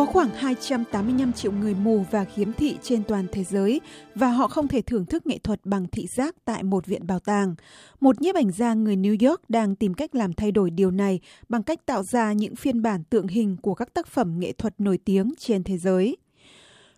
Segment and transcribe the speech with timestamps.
[0.00, 3.80] Có khoảng 285 triệu người mù và khiếm thị trên toàn thế giới
[4.14, 7.18] và họ không thể thưởng thức nghệ thuật bằng thị giác tại một viện bảo
[7.18, 7.54] tàng.
[8.00, 11.20] Một nhiếp ảnh gia người New York đang tìm cách làm thay đổi điều này
[11.48, 14.74] bằng cách tạo ra những phiên bản tượng hình của các tác phẩm nghệ thuật
[14.78, 16.16] nổi tiếng trên thế giới.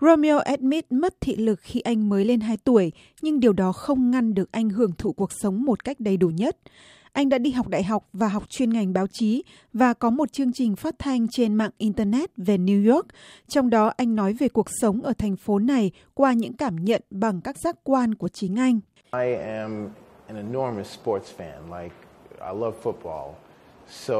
[0.00, 2.92] Romeo Admit mất thị lực khi anh mới lên 2 tuổi,
[3.22, 6.28] nhưng điều đó không ngăn được anh hưởng thụ cuộc sống một cách đầy đủ
[6.28, 6.56] nhất.
[7.12, 10.32] Anh đã đi học đại học và học chuyên ngành báo chí và có một
[10.32, 13.06] chương trình phát thanh trên mạng Internet về New York.
[13.48, 17.02] Trong đó anh nói về cuộc sống ở thành phố này qua những cảm nhận
[17.10, 18.80] bằng các giác quan của chính anh.
[19.12, 19.88] I am
[20.26, 21.82] an enormous sports fan.
[21.82, 21.94] Like,
[22.40, 23.32] I love football.
[23.90, 24.14] So,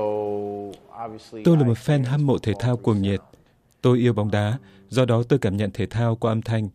[1.04, 3.20] obviously, tôi là một fan hâm mộ thể thao cuồng nhiệt.
[3.82, 6.68] Tôi yêu bóng đá, do đó tôi cảm nhận thể thao qua âm thanh.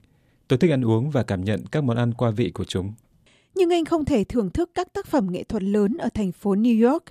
[0.48, 2.94] Tôi thích ăn uống và cảm nhận các món ăn qua vị của chúng
[3.56, 6.56] nhưng anh không thể thưởng thức các tác phẩm nghệ thuật lớn ở thành phố
[6.56, 7.04] New York.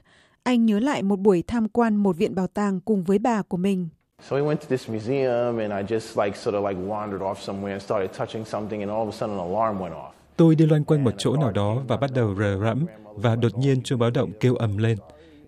[0.42, 3.56] Anh nhớ lại một buổi tham quan một viện bảo tàng cùng với bà của
[3.56, 3.88] mình.
[4.28, 7.34] So we went to this museum and I just like sort of like wandered off
[7.34, 10.10] somewhere and started touching something and all of a sudden an alarm went off.
[10.36, 13.58] Tôi đi loanh quanh một chỗ nào đó và bắt đầu rờ rẫm và đột
[13.58, 14.98] nhiên chuông báo động kêu ầm lên.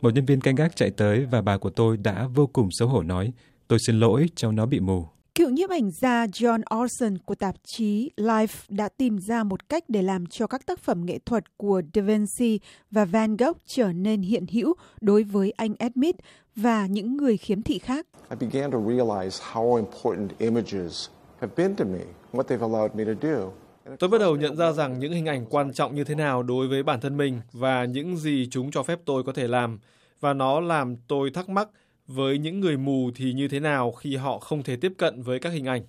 [0.01, 2.89] Một nhân viên canh gác chạy tới và bà của tôi đã vô cùng xấu
[2.89, 3.33] hổ nói,
[3.69, 5.07] tôi xin lỗi, cháu nó bị mù.
[5.39, 9.85] Cựu nhiếp ảnh gia John Orson của tạp chí Life đã tìm ra một cách
[9.89, 13.93] để làm cho các tác phẩm nghệ thuật của Da Vinci và Van Gogh trở
[13.93, 16.15] nên hiện hữu đối với anh Edmund
[16.57, 18.07] và những người khiếm thị khác.
[18.31, 21.09] I began to realize how important images
[21.41, 22.01] have been to me,
[22.33, 23.51] what they've allowed me to do.
[23.99, 26.69] Tôi bắt đầu nhận ra rằng những hình ảnh quan trọng như thế nào đối
[26.69, 29.79] với bản thân mình và những gì chúng cho phép tôi có thể làm.
[30.21, 31.69] Và nó làm tôi thắc mắc
[32.07, 35.39] với những người mù thì như thế nào khi họ không thể tiếp cận với
[35.39, 35.83] các hình ảnh?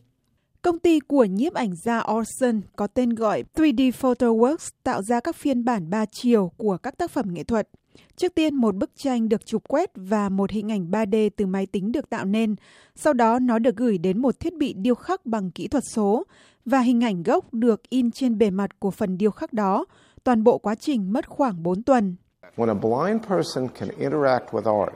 [0.62, 5.36] Công ty của nhiếp ảnh gia Orson có tên gọi 3D Photoworks tạo ra các
[5.36, 7.68] phiên bản 3 chiều của các tác phẩm nghệ thuật.
[8.16, 11.66] Trước tiên một bức tranh được chụp quét và một hình ảnh 3D từ máy
[11.66, 12.56] tính được tạo nên.
[12.96, 16.24] Sau đó nó được gửi đến một thiết bị điêu khắc bằng kỹ thuật số
[16.66, 19.86] và hình ảnh gốc được in trên bề mặt của phần điêu khắc đó.
[20.24, 22.16] Toàn bộ quá trình mất khoảng 4 tuần.
[22.56, 24.94] When a blind person can interact with art,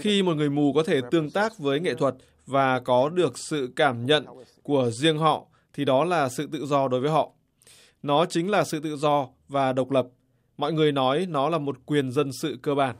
[0.00, 2.14] khi một người mù có thể tương tác với nghệ thuật
[2.46, 4.26] và có được sự cảm nhận
[4.62, 7.30] của riêng họ thì đó là sự tự do đối với họ.
[8.02, 10.06] Nó chính là sự tự do và độc lập.
[10.56, 12.96] Mọi người nói nó là một quyền dân sự cơ bản.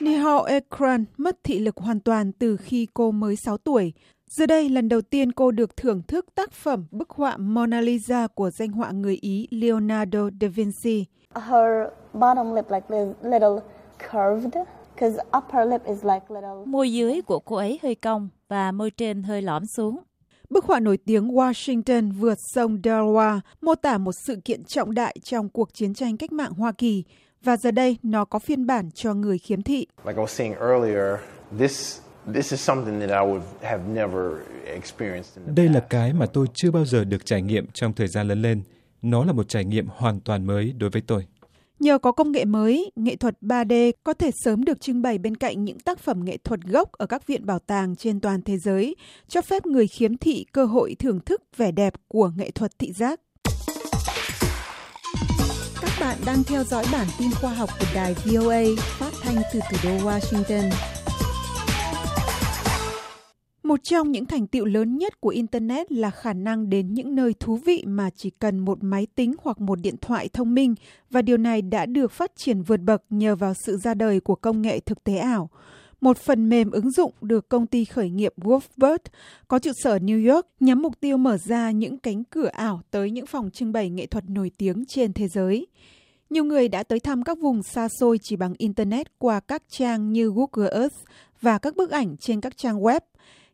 [0.00, 3.92] Nihal Ekran mất thị lực hoàn toàn từ khi cô mới 6 tuổi.
[4.30, 8.26] Giờ đây, lần đầu tiên cô được thưởng thức tác phẩm bức họa Mona Lisa
[8.34, 12.86] của danh họa người Ý Leonardo da Vinci her bottom lip like
[13.22, 13.60] little
[13.98, 14.56] curved
[14.94, 18.90] because upper lip is like little Môi dưới của cô ấy hơi cong và môi
[18.90, 20.00] trên hơi lõm xuống.
[20.50, 25.16] Bức họa nổi tiếng Washington vượt sông Delaware mô tả một sự kiện trọng đại
[25.22, 27.04] trong cuộc chiến tranh cách mạng Hoa Kỳ
[27.42, 29.86] và giờ đây nó có phiên bản cho người khiếm thị.
[30.04, 31.18] Like I was saying earlier,
[31.58, 32.00] this
[35.46, 38.42] Đây là cái mà tôi chưa bao giờ được trải nghiệm trong thời gian lớn
[38.42, 38.62] lên.
[39.02, 41.26] Nó là một trải nghiệm hoàn toàn mới đối với tôi.
[41.80, 45.36] Nhờ có công nghệ mới, nghệ thuật 3D có thể sớm được trưng bày bên
[45.36, 48.58] cạnh những tác phẩm nghệ thuật gốc ở các viện bảo tàng trên toàn thế
[48.58, 48.96] giới,
[49.28, 52.92] cho phép người khiếm thị cơ hội thưởng thức vẻ đẹp của nghệ thuật thị
[52.92, 53.20] giác.
[55.80, 58.62] Các bạn đang theo dõi bản tin khoa học của đài VOA
[58.98, 60.70] phát thanh từ thủ đô Washington.
[63.72, 67.34] Một trong những thành tựu lớn nhất của Internet là khả năng đến những nơi
[67.40, 70.74] thú vị mà chỉ cần một máy tính hoặc một điện thoại thông minh,
[71.10, 74.34] và điều này đã được phát triển vượt bậc nhờ vào sự ra đời của
[74.34, 75.50] công nghệ thực tế ảo.
[76.00, 78.98] Một phần mềm ứng dụng được công ty khởi nghiệp Wolfbird
[79.48, 83.10] có trụ sở New York, nhắm mục tiêu mở ra những cánh cửa ảo tới
[83.10, 85.66] những phòng trưng bày nghệ thuật nổi tiếng trên thế giới.
[86.30, 90.12] Nhiều người đã tới thăm các vùng xa xôi chỉ bằng Internet qua các trang
[90.12, 90.96] như Google Earth
[91.40, 93.00] và các bức ảnh trên các trang web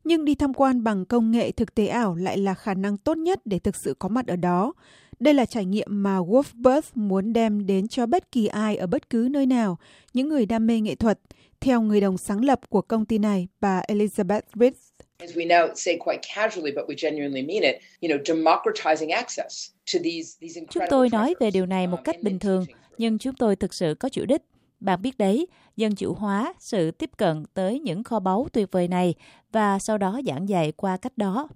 [0.05, 3.19] nhưng đi tham quan bằng công nghệ thực tế ảo lại là khả năng tốt
[3.19, 4.73] nhất để thực sự có mặt ở đó.
[5.21, 9.11] Đây là trải nghiệm mà Wolfbird muốn đem đến cho bất kỳ ai ở bất
[9.11, 9.79] cứ nơi nào,
[10.15, 11.19] những người đam mê nghệ thuật,
[11.61, 14.73] theo người đồng sáng lập của công ty này, bà Elizabeth Ritz.
[15.19, 19.71] As we now say quite casually, but we genuinely mean it, you know, democratizing access
[19.95, 22.65] to these, these Chúng tôi nói về điều này một cách bình thường,
[22.99, 24.43] nhưng chúng tôi thực sự có chủ đích
[24.81, 25.47] bạn biết đấy,
[25.77, 29.15] dân chủ hóa sự tiếp cận tới những kho báu tuyệt vời này
[29.53, 31.49] và sau đó giảng dạy qua cách đó.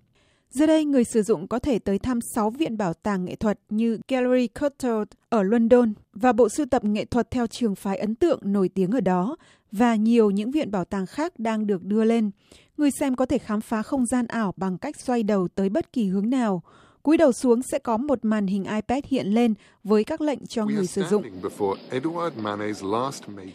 [0.51, 3.59] Giờ đây, người sử dụng có thể tới thăm 6 viện bảo tàng nghệ thuật
[3.69, 8.15] như Gallery Courtauld ở London và bộ sưu tập nghệ thuật theo trường phái ấn
[8.15, 9.37] tượng nổi tiếng ở đó
[9.73, 12.31] và nhiều những viện bảo tàng khác đang được đưa lên.
[12.77, 15.93] Người xem có thể khám phá không gian ảo bằng cách xoay đầu tới bất
[15.93, 16.63] kỳ hướng nào.
[17.03, 19.55] Cúi đầu xuống sẽ có một màn hình iPad hiện lên
[19.85, 21.25] với các lệnh cho người sử dụng.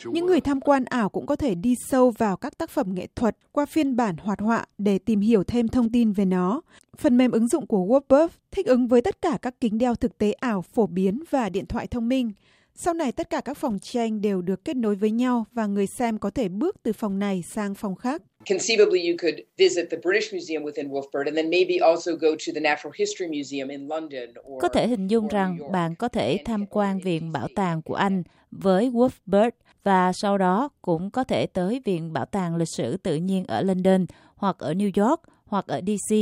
[0.06, 3.08] Những người tham quan ảo cũng có thể đi sâu vào các tác phẩm nghệ
[3.16, 6.62] thuật qua phiên bản hoạt họa để tìm hiểu thêm thông tin về nó.
[6.98, 10.18] Phần mềm ứng dụng của Warburg thích ứng với tất cả các kính đeo thực
[10.18, 12.32] tế ảo phổ biến và điện thoại thông minh.
[12.76, 15.88] Sau này tất cả các phòng tranh đều được kết nối với nhau và người
[15.88, 18.22] xem có thể bước từ phòng này sang phòng khác.
[18.46, 22.54] Conceivably, you could visit the British Museum within Wolfbird and then maybe also go to
[22.54, 24.30] the Natural History Museum in London.
[24.48, 27.96] Or, có thể hình dung rằng bạn có thể tham quan Viện Bảo tàng của
[27.96, 29.52] Anh với Wolfbird
[29.84, 33.62] và sau đó cũng có thể tới Viện Bảo tàng Lịch sử Tự nhiên ở
[33.62, 34.06] London
[34.36, 36.16] hoặc ở New York hoặc ở DC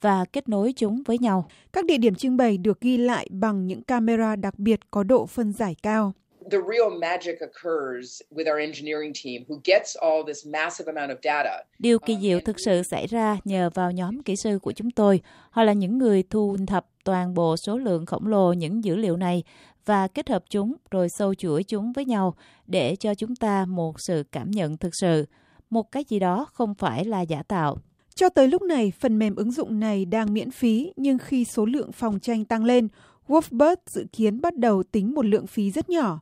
[0.00, 1.48] và kết nối chúng với nhau.
[1.72, 5.26] Các địa điểm trưng bày được ghi lại bằng những camera đặc biệt có độ
[5.26, 6.12] phân giải cao.
[6.50, 11.16] The real magic occurs with our engineering team who gets all this massive amount of
[11.22, 11.62] data.
[11.78, 15.20] Điều kỳ diệu thực sự xảy ra nhờ vào nhóm kỹ sư của chúng tôi.
[15.50, 19.16] Họ là những người thu thập toàn bộ số lượng khổng lồ những dữ liệu
[19.16, 19.42] này
[19.84, 22.34] và kết hợp chúng rồi sâu chuỗi chúng với nhau
[22.66, 25.24] để cho chúng ta một sự cảm nhận thực sự,
[25.70, 27.78] một cái gì đó không phải là giả tạo.
[28.14, 31.66] Cho tới lúc này, phần mềm ứng dụng này đang miễn phí, nhưng khi số
[31.66, 32.88] lượng phòng tranh tăng lên,
[33.28, 36.20] Wolfbird dự kiến bắt đầu tính một lượng phí rất nhỏ.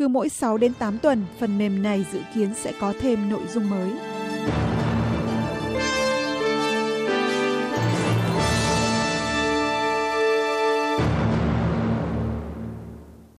[0.00, 3.42] Cứ mỗi 6 đến 8 tuần, phần mềm này dự kiến sẽ có thêm nội
[3.52, 3.90] dung mới.